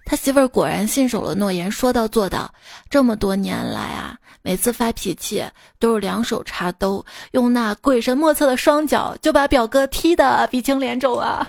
[0.06, 2.54] 他媳妇儿果然信守了诺言，说到做到。
[2.90, 5.44] 这么多年来啊，每次发脾气
[5.80, 11.48] 都是两手插兜，用那鬼神莫测的双脚就把表哥踢得鼻青脸肿啊！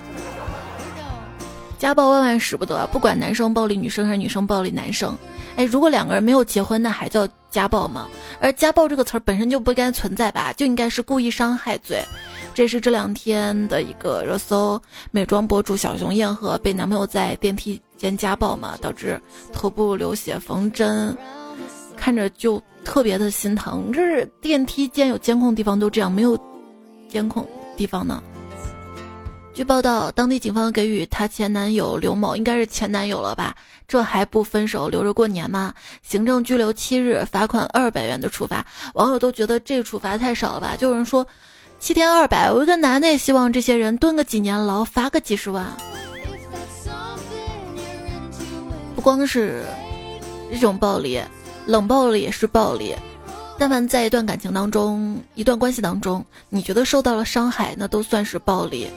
[1.79, 5.17] 家暴万万使不得，不管男生暴力女生还是女生暴力男生。
[5.57, 8.07] 哎，如果两个人没有结婚，那还叫家暴吗？
[8.41, 12.01] 而家暴这个词儿本身就不该存在吧，就应该是故意伤害罪。
[12.55, 19.21] 这是这两天的一个热搜，美妆博主小熊燕和被男朋友在电梯间家暴嘛，导致
[19.53, 21.17] 头部流血缝针，
[21.97, 23.93] 看着就特别的心疼。
[23.93, 26.37] 这是电梯间有监控地方都这样，没有
[27.09, 28.21] 监控地方呢？
[29.55, 33.55] 据报道，当地警方给予她前男友刘某，应该是前男友了吧？
[33.87, 35.73] 这还不分手，留着过年吗？
[36.03, 38.67] 行政拘留七日，罚款二百元的处罚。
[38.95, 40.75] 网友都觉得这个处罚太少了吧？
[40.77, 41.25] 就有人说，
[41.79, 45.65] 七天二百，我一个男的也希望这些人蹲个几年牢，罚个几十万。
[48.95, 49.65] 不光是
[50.51, 51.21] 这种暴力，
[51.67, 52.95] 冷暴力也是暴力。
[53.59, 58.89] 但凡在一段感情当中，一段关系当中，你觉得受到了伤害，那都算是暴力。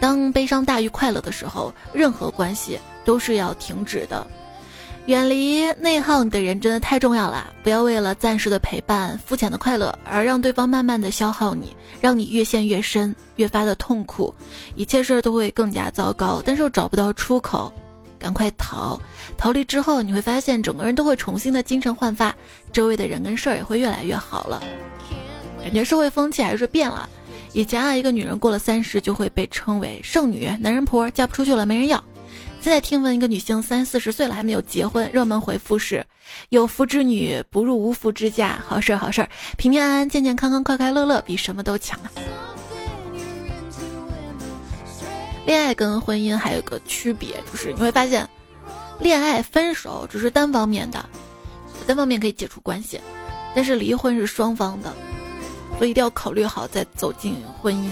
[0.00, 4.26] 当悲伤大于快乐的时候，任何关系都是要停止的。
[5.06, 7.52] 远离内耗你的人真的太重要了。
[7.62, 14.32] 不要为了暂时的陪伴、肤浅的快乐，而让对方慢慢的消耗你，让你越陷越深，越发的痛苦，
[14.76, 16.40] 一切事儿都会更加糟糕。
[16.44, 17.72] 但是又找不到出口，
[18.22, 18.98] 赶快逃！
[19.36, 22.34] 逃离之后，你会发现整个人都会重新的精神焕发，
[22.72, 24.62] 周围的人跟事儿也会越来越好了。
[25.60, 27.08] 感觉社会风气还是变了。
[27.52, 32.02] 以前啊，一个女人过了三十就会被称为剩女、男人婆，嫁不出去了没人要。
[32.60, 36.06] 现在听闻一个女性三四十岁了还没有结婚，热门回复是：
[36.50, 42.08] 有福之女不入无福之家，好事儿好事儿，平平安安、健健康康、快快乐乐比什么都强啊！
[45.44, 48.28] 恋爱跟婚姻还有个区别，就是你会发现，
[49.00, 51.04] 恋爱分手只是单方面的，
[51.86, 53.00] 单方面可以解除关系，
[53.54, 54.92] 但是离婚是双方的。
[55.78, 57.88] 所以一定要考虑好再走进婚姻。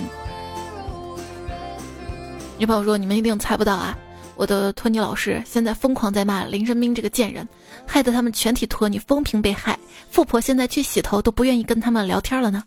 [2.56, 3.98] 女朋友说：“你们一定猜不到啊，
[4.36, 7.48] 我的托尼老师现在疯狂在骂林生斌这个贱人，
[7.86, 9.76] 害得他们全体托尼风评被害。
[10.10, 12.62] 富婆现在去洗头都不愿意跟他们聊天了呢。”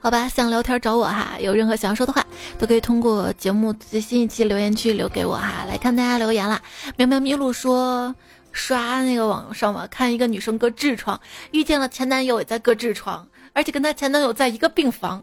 [0.00, 2.24] 好吧，想聊天找我哈，有任何想要说的话
[2.58, 5.64] 都可以通过节目最新一期留言区留给我哈。
[5.68, 6.60] 来看大家留言啦，
[6.96, 8.14] 喵喵咪路说。
[8.52, 11.20] 刷那个网上嘛，看一个女生割痔疮，
[11.52, 15.22] 遇见了前男友也在割痔疮，而且跟她前男友在一个病房，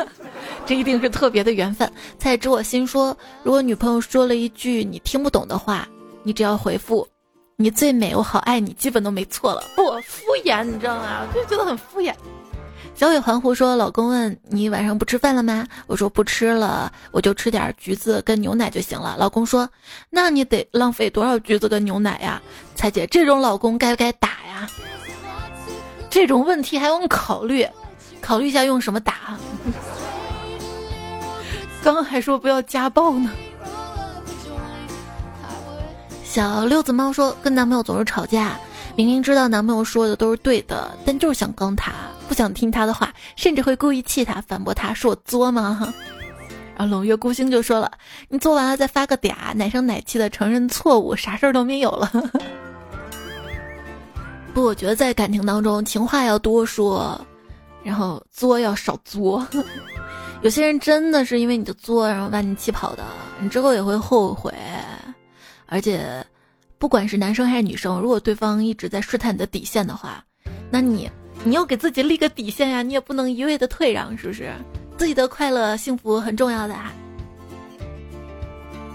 [0.66, 1.90] 这一定是特别的缘分。
[2.18, 5.88] 猜知我心说，如果女朋友说了一句你听不懂的话，
[6.22, 7.08] 你只要回复
[7.56, 9.64] “你最美，我好爱你”，基本都没错了。
[9.74, 11.26] 不敷衍，你知道吗？
[11.26, 12.12] 我就觉得很敷衍。
[12.98, 19.70] 小伟环湖说：“老公问你晚上不吃饭了吗？”我说：“不吃了，我就吃点橘子跟牛奶就行了。”老公说
[20.10, 22.42] ：“那你得浪费多少橘子跟牛奶呀？”
[22.74, 24.68] 彩姐，这种老公该不该打呀？
[26.10, 27.64] 这种问题还用考虑？
[28.20, 29.38] 考虑一下用什么打？
[31.84, 33.30] 刚刚还说不要家暴呢。
[36.24, 38.58] 小六子猫说：“跟男朋友总是吵架。”
[38.98, 41.92] 明明知道男朋友说的都是对的，但就是想刚他，
[42.26, 45.94] 不想听他的话，甚至会故意气他、反驳他，说我作吗？
[46.76, 47.88] 然后冷月孤星就说了
[48.28, 52.10] ：“你做完了再发个嗲，奶声奶气的承认错误，啥事儿都没有了。
[54.52, 57.24] ”不，我觉得在感情当中，情话要多说，
[57.84, 59.46] 然后作要少作。
[60.42, 63.04] 有些人真的是因为你的作，然后把你气跑的，
[63.38, 64.52] 你之后也会后悔，
[65.66, 66.26] 而且。
[66.78, 70.24] 不管是男生还是女生，如果对方一直在试探你的底线的话，
[70.70, 71.10] 那你
[71.44, 74.52] 你要给自己立个底线呀，你也不能一味的退让，是不是？
[74.96, 76.92] 自己的快乐幸福很重要的啊。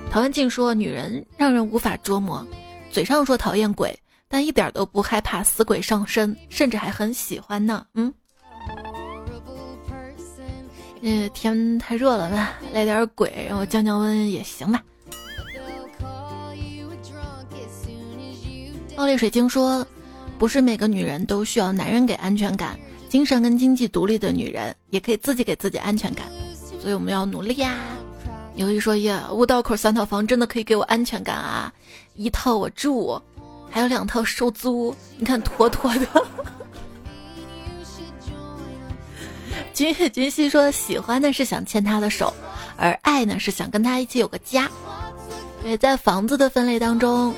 [0.09, 2.45] 陶文静说：“女人让人无法捉摸，
[2.91, 7.85] 嘴上说讨厌鬼，但一点都不害怕死鬼上身，甚至还很喜欢呢。
[7.95, 8.13] 嗯，
[11.01, 14.83] 呃，天太热了吧，来点鬼让我降降温也行吧。
[18.95, 19.85] 奥利水晶说
[20.37, 22.77] ：“不是每个女人都需要男人给安全感，
[23.09, 26.27] 精神跟经济独立的女人也可以自己给自己安全感，
[26.79, 27.75] 所以我们要努力呀。”
[28.55, 31.73] 有一说一，五道口三套房真的可以给我安全感啊！
[32.13, 33.19] 一套我住，
[33.67, 36.07] 还有两套收租，你看妥妥的。
[39.73, 42.31] 君君熙说：“喜欢的是想牵他的手，
[42.77, 44.69] 而爱呢是想跟他一起有个家。”
[45.63, 47.33] 对，在房子的分类当中。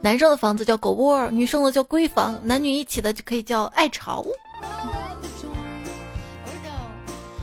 [0.00, 4.24] 男生的房子叫狗窝，女生的叫闺房，男女一起的就可以叫爱巢。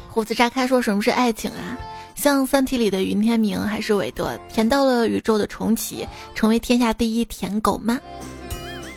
[0.10, 1.78] 胡子炸开说：“什么是爱情啊？
[2.16, 8.00] 像《三体》里的云天明还是韦德，甜到了宇宙的重启，成为天下第一舔狗吗？”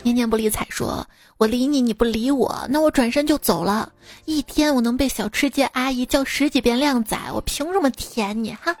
[0.01, 3.91] 念念不理睬说：“我理你，你不理我，那我转身就走了。
[4.23, 8.53] 一天我能被小吃街阿姨叫十几遍靓仔，我凭什么舔你？
[8.53, 8.73] 哈！”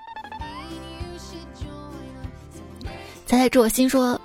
[3.27, 4.19] 猜猜知我心说。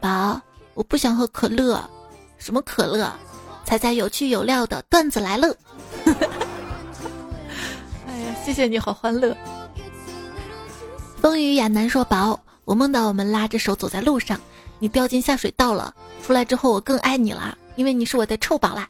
[0.00, 0.40] 宝，
[0.74, 1.82] 我不想喝可乐，
[2.38, 3.12] 什么可乐？
[3.64, 5.54] 猜猜有趣有料的段子来了。
[8.06, 9.36] 哎呀，谢谢你好欢乐。
[11.20, 14.40] 风雨亚楠说：“宝，我梦到我们拉着手走在路上，
[14.78, 18.88] 你掉进下水道了，出来之后我更爱你了，因为你是我的臭宝啦。”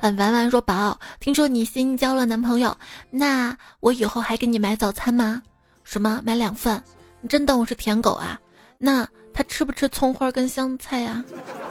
[0.00, 2.76] 嗯，玩玩说：“宝，听说你新交了男朋友，
[3.10, 5.42] 那我以后还给你买早餐吗？
[5.84, 6.82] 什么买两份？
[7.20, 8.40] 你真当我是舔狗啊？
[8.78, 11.22] 那。”他吃不吃葱花跟香菜呀？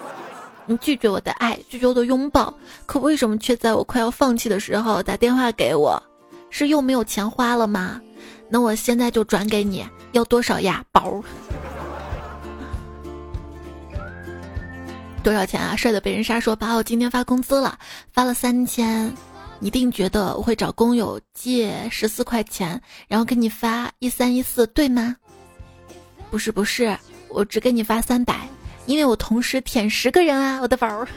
[0.67, 2.53] 你拒绝我的爱，拒绝我的拥抱，
[2.85, 6.01] 可为什么却在我快要放弃的时候打电话给我？
[6.51, 7.99] 是又没有钱花了吗？
[8.49, 11.19] 那我现在就转给你，要多少呀，宝？
[15.23, 15.75] 多少钱啊？
[15.75, 17.79] 帅的被人杀说，把我今天发工资了，
[18.13, 19.11] 发了三千，
[19.59, 25.15] 一定觉得我会找工友借十四块钱，然后给你发一三一四，对吗？
[26.29, 26.95] 不是，不是。
[27.29, 28.47] 我只给你发三百，
[28.85, 31.07] 因为我同时舔十个人啊，我的宝儿。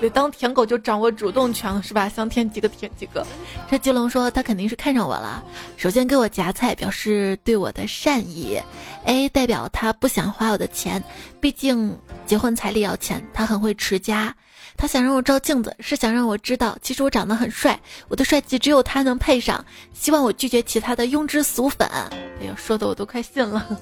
[0.00, 2.08] 对，当舔狗就掌握主动权了，是吧？
[2.08, 3.26] 想舔几个舔几个。
[3.70, 5.44] 这吉龙说他肯定是看上我了，
[5.76, 8.58] 首先给我夹菜，表示对我的善意。
[9.04, 11.04] A 代表他不想花我的钱，
[11.38, 13.22] 毕竟结婚彩礼要钱。
[13.34, 14.34] 他很会持家，
[14.74, 19.62] 他想让我照镜子，是想让我知道，其实我长得很帅，我的帅气只有他能配上。
[19.92, 21.86] 希望我拒绝其他的庸脂俗粉。
[21.86, 22.10] 哎
[22.48, 23.78] 呦，说的我都快信了。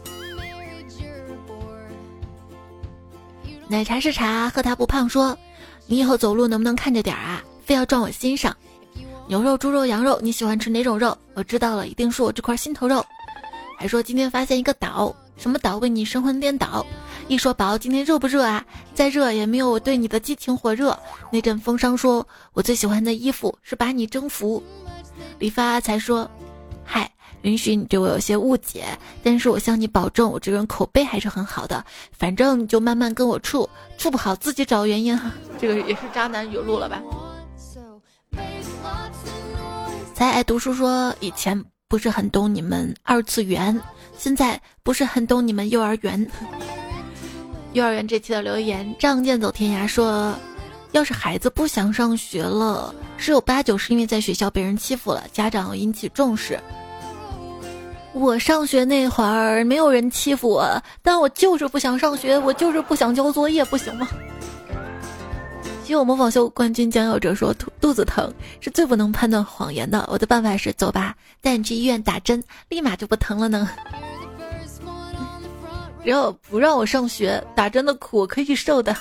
[3.70, 5.06] 奶茶是茶，喝它不胖。
[5.06, 5.36] 说，
[5.86, 7.42] 你以后走路能不能看着点啊？
[7.66, 8.56] 非要撞我心上。
[9.26, 11.16] 牛肉、猪肉、羊肉，你喜欢吃哪种肉？
[11.34, 13.04] 我知道了，一定是我这块心头肉。
[13.78, 16.84] 还说今天发现一个岛，什么岛为你神魂颠倒？
[17.28, 18.64] 一说宝，今天热不热啊？
[18.94, 20.98] 再热也没有我对你的激情火热。
[21.30, 24.62] 那阵风霜说，我最喜欢的衣服是把你征服。
[25.38, 26.28] 理发才说，
[26.86, 27.10] 嗨。
[27.42, 28.86] 允许你对我有些误解，
[29.22, 31.84] 但是我向你保证，我这个人口碑还是很好的。
[32.12, 35.18] 反正你就慢慢跟我处，处不好自己找原因。
[35.60, 37.02] 这个也是渣男语录了吧？
[40.14, 43.80] 才爱读书说，以前不是很懂你们二次元，
[44.16, 46.28] 现在不是很懂你们幼儿园。
[47.72, 50.34] 幼儿园这期的留言，仗剑走天涯说，
[50.90, 56.58] 要是孩子不想上学了，十有八九是因为在学校被人欺负了，家长要引起重视。
[58.14, 64.08] 我上学那会儿没有人欺负我，但我就是不想上学，我就是不想交作业，不行吗？
[65.84, 70.06] 希我模仿秀冠军将要者说肚肚子疼是最不能判断谎言的。
[70.10, 73.70] 我的办法是走吧，带你去医院打针，立马就不疼了呢。
[76.02, 78.94] 只要不让我上学，打针的苦我可以受的。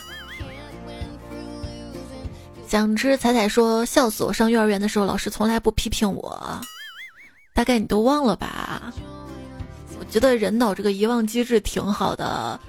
[2.68, 6.62] 想吃彩彩说笑死我，上幼儿园的时候老师从来不批评我。
[7.58, 8.94] 大概你都忘了吧？
[10.00, 12.60] 我觉得人脑这个遗忘机制挺好的，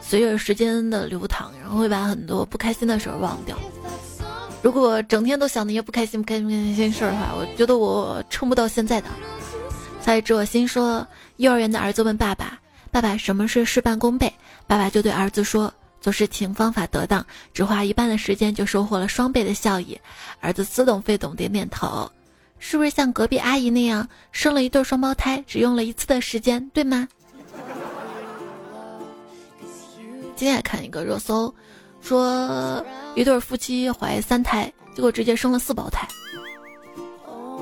[0.00, 3.58] 随着时间的流淌，然后会把很多不开心的事儿忘掉。
[4.62, 9.08] 如果整天都想那些不开心、不开心、不开心事儿的话，我觉得我撑不到现在的。
[10.00, 11.04] 才知我心说，
[11.38, 12.56] 幼儿园的儿子问爸爸
[12.92, 14.32] ：“爸爸，什么是事半功倍？”
[14.68, 20.00] 爸爸就对儿子说：“做事情方法得当，只花一半的时间就收获了双倍的效益。”
[20.40, 22.08] 儿子似懂非懂，点点头。
[22.64, 27.08] 是不是像隔壁阿姨那样生了一对双胞胎，只用了一次的时间，对吗？
[30.36, 31.52] 今天看一个热搜，
[32.00, 32.82] 说
[33.16, 36.06] 一对夫妻怀三胎，结果直接生了四胞胎，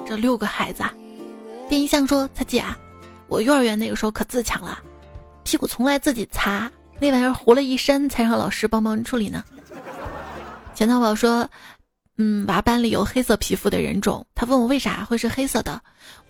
[0.07, 0.83] 这六个孩子。
[0.83, 0.93] 啊！
[1.67, 2.63] 电音像说：“他姐，
[3.27, 4.79] 我幼儿园那个时候可自强了，
[5.45, 9.43] 屁股从来自己擦，那玩意儿糊了一身才让老师帮忙处理呢。
[10.75, 11.49] 钱淘宝说，
[12.23, 15.81] 嗯，娃班里有黑色皮肤的人种，他问我为啥会是黑色的，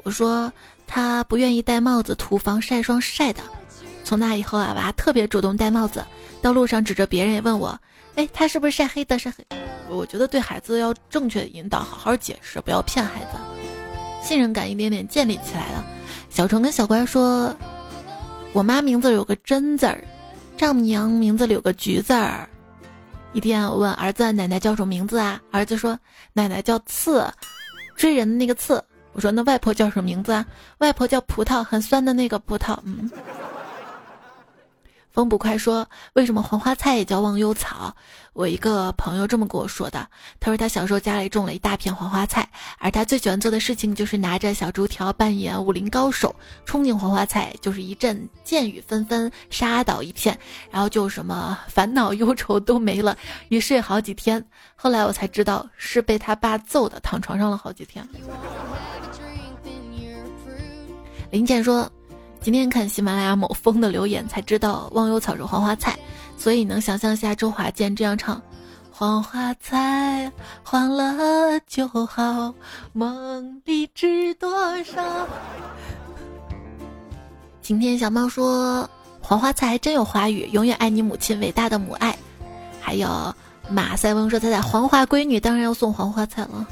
[0.04, 0.52] 我说
[0.86, 3.42] 他不愿意戴帽子涂防晒霜晒的。
[4.04, 6.04] 从那以后啊，娃特别主动戴帽子，
[6.40, 7.76] 到路上指着别人也问我，
[8.14, 9.18] 哎，他是不是晒黑的？
[9.18, 9.44] 晒黑？
[9.88, 13.30] 我觉得对孩子要正确引导，好好解释，不要骗孩子，
[14.22, 15.84] 信任感一点点建立起来了。
[16.28, 17.52] 小虫跟小乖说，
[18.52, 20.04] 我妈名字有个真字儿，
[20.56, 22.48] 丈母娘名字里有个橘字儿。
[23.32, 25.40] 一天我问儿子奶奶叫什么名字啊？
[25.52, 25.98] 儿子说
[26.32, 27.32] 奶奶叫刺，
[27.94, 28.82] 追人的那个刺。
[29.12, 30.44] 我说那外婆叫什么名字啊？
[30.78, 32.76] 外婆叫葡萄，很酸的那个葡萄。
[32.84, 33.10] 嗯。
[35.12, 37.94] 风捕快说：“为什么黄花菜也叫忘忧草？”
[38.32, 40.06] 我一个朋友这么跟我说的。
[40.38, 50.38] 他说他小时候家里种了一大片黄花菜，而他最喜欢做的事情就是拿着小竹条扮演武林高手，冲进黄花菜，就是一阵箭雨纷纷，杀倒一片，
[50.70, 53.16] 然后就什么烦恼忧愁都没了，
[53.48, 54.44] 一睡好几天。
[54.74, 58.06] 后来我才知道是被他爸揍的，躺床上了好几天。
[61.30, 61.90] 林健说。
[62.42, 65.94] 今天看喜马拉雅某风的留言，才知道忘忧草是黄花菜，
[66.40, 68.40] 所以能想象下周华健这样唱：
[68.90, 70.32] 黄花菜
[70.62, 72.54] 黄了就好，
[72.94, 75.28] 梦里知多少。
[77.60, 78.88] 晴天小猫说：
[79.20, 82.16] 黄花菜还真有花语，永远爱你母亲，伟大的母爱。
[82.80, 83.34] 还有
[83.68, 86.66] 马赛翁说他在黄花闺女，当然要送黄花菜了。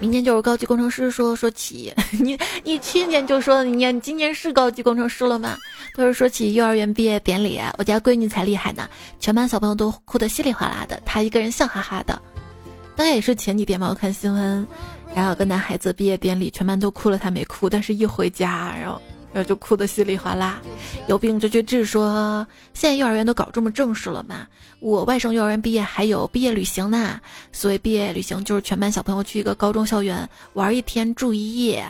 [0.00, 5.56] 明年就是高级工程师，说说起 你，你去年就说你你今年是高级工程师了吗？
[5.96, 8.88] 都是说起幼儿园毕业典礼，我家闺女才厉害呢，
[9.18, 12.20] 全班小朋友都哭得稀里哗啦的，她一个人笑哈哈的。
[12.94, 14.66] 当然也是前几天嘛，我看新闻，
[15.14, 19.00] 然后有个男孩子毕业典礼，全班都哭了，他没哭，但是一回家，然后。
[19.44, 20.60] 就哭得稀里哗啦，
[21.06, 21.84] 有病就去治。
[21.84, 24.46] 说现在幼儿园都搞这么正式了吗？
[24.80, 27.20] 我外甥幼儿园毕业还有毕业旅行呢。
[27.52, 31.84] 所谓毕业旅行，就是全班小朋友去一个高中校园玩一天住一夜。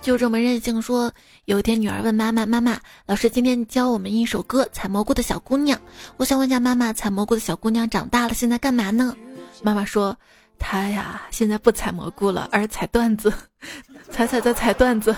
[0.00, 1.10] 就这么任性说，
[1.44, 2.76] 有一天女儿问妈妈：“妈妈，
[3.06, 5.78] 老师今天教我们一首歌《采蘑菇的小姑娘》，
[6.16, 9.14] 我想问一下妈妈，采蘑菇的小姑娘长大了现在干嘛呢？”
[9.62, 10.16] 妈妈说
[10.58, 13.32] ：“她呀，现在不采蘑菇了，而采段子，
[14.10, 15.14] 采采在采段子。”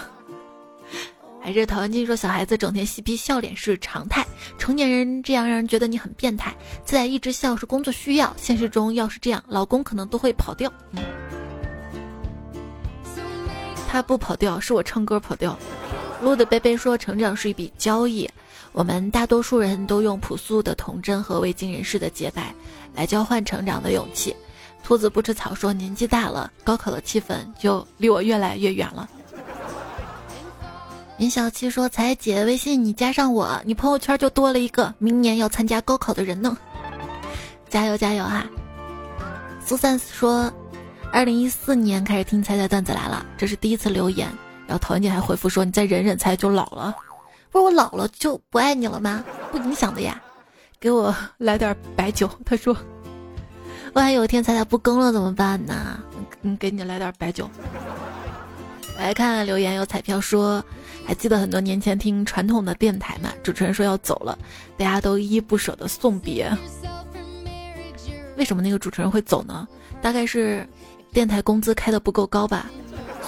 [1.45, 4.27] 还是陶文静说：“小孩子整天嬉皮笑脸是常态，
[4.57, 6.55] 成年人这样让人觉得你很变态。
[6.87, 10.73] 自在一直笑是工作需要，现实中要是这样，老公可能都会跑掉。
[13.87, 15.55] 他不跑掉，是我唱歌跑掉。”
[16.23, 18.27] 路的贝贝说：“成长是一笔交易，
[18.73, 22.55] 我们大多数人都用朴素的童真和未经人事的洁白
[22.95, 24.35] 来交换成长的勇气。”
[24.83, 29.07] 兔子不吃草说：“年纪大了，高考的气氛就离我越来越远了。”
[31.25, 36.55] 林小七说：“彩姐，微信你加上我，你朋友圈就多了一个明年要参加高考的人呢。
[37.71, 38.45] 加油加油啊！”
[39.65, 40.53] 苏三说
[41.11, 44.29] ：“二零一四年开始听彩彩段子来了，这是第一次留言。”
[44.69, 46.95] 然后陶文静还回复说：“你再忍忍，彩就老了。
[47.51, 49.25] 不是我老了就不爱你了吗？
[49.51, 50.21] 不影响的呀。
[50.79, 52.77] 给我来点白酒。”他说
[53.95, 55.99] ：“万一有一天彩彩不更了怎么办呢？
[56.43, 57.49] 嗯，给你来点白酒。”
[58.99, 60.63] 来看留言，有彩票说。
[61.07, 63.31] 还记得很多年前听传统的电台嘛？
[63.43, 64.39] 主持人说要走了，
[64.77, 66.51] 大家都依依不舍的送别。
[68.37, 69.69] 为什么那个主持人会走呢？
[70.01, 70.67] 大概是
[71.13, 72.71] 电台工资开的不够高吧。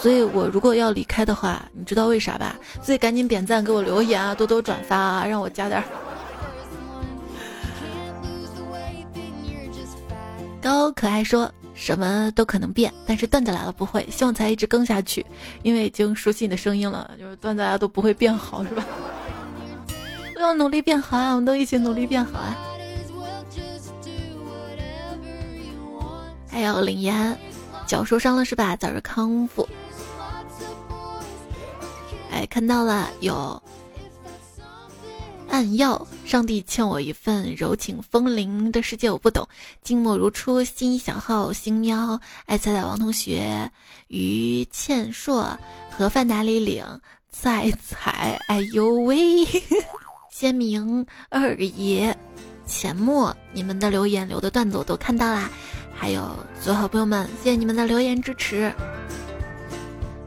[0.00, 2.56] 所以我如果要离开的话，你知道为啥吧？
[2.82, 5.82] 所以赶紧点赞，给我留言啊，多多转发啊，让我加点。
[10.60, 11.50] 高可爱说。
[11.76, 14.04] 什么都可能变，但是段子来了不会。
[14.10, 15.24] 希望才一直更下去，
[15.62, 17.10] 因为已经熟悉你的声音了。
[17.18, 18.84] 就是段子大家都不会变好，是吧？
[20.34, 21.30] 都要努力变好啊！
[21.32, 22.56] 我们都一起努力变好啊！
[26.50, 27.38] 还有林岩，
[27.86, 28.74] 脚受伤了是吧？
[28.74, 29.68] 早日康复。
[32.32, 33.62] 哎，看到了有。
[35.56, 39.48] 暗药，上帝欠我一份柔情风铃的世界，我不懂。
[39.82, 43.70] 静默如初，心一小号，星喵，爱彩彩王同学，
[44.08, 45.58] 于倩硕，
[45.90, 46.84] 盒饭哪里领？
[47.30, 49.46] 彩彩，哎呦喂！
[50.30, 52.14] 鲜明二爷，
[52.66, 55.50] 钱墨，你们的留言留的段子我都看到啦。
[55.94, 56.20] 还有
[56.60, 58.70] 所有好朋友们，谢谢你们的留言支持，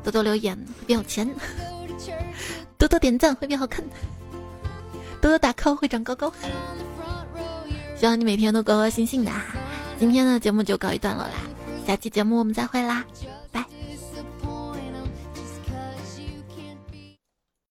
[0.03, 1.30] 多多留言会变有钱，
[2.80, 3.86] 多多点赞会变好看。
[5.22, 6.32] 多多打 call 会长高高，
[7.97, 9.32] 希望你每天都高高兴兴的。
[9.99, 11.34] 今天的节目就告一段落啦，
[11.86, 13.03] 下期节目我们再会啦。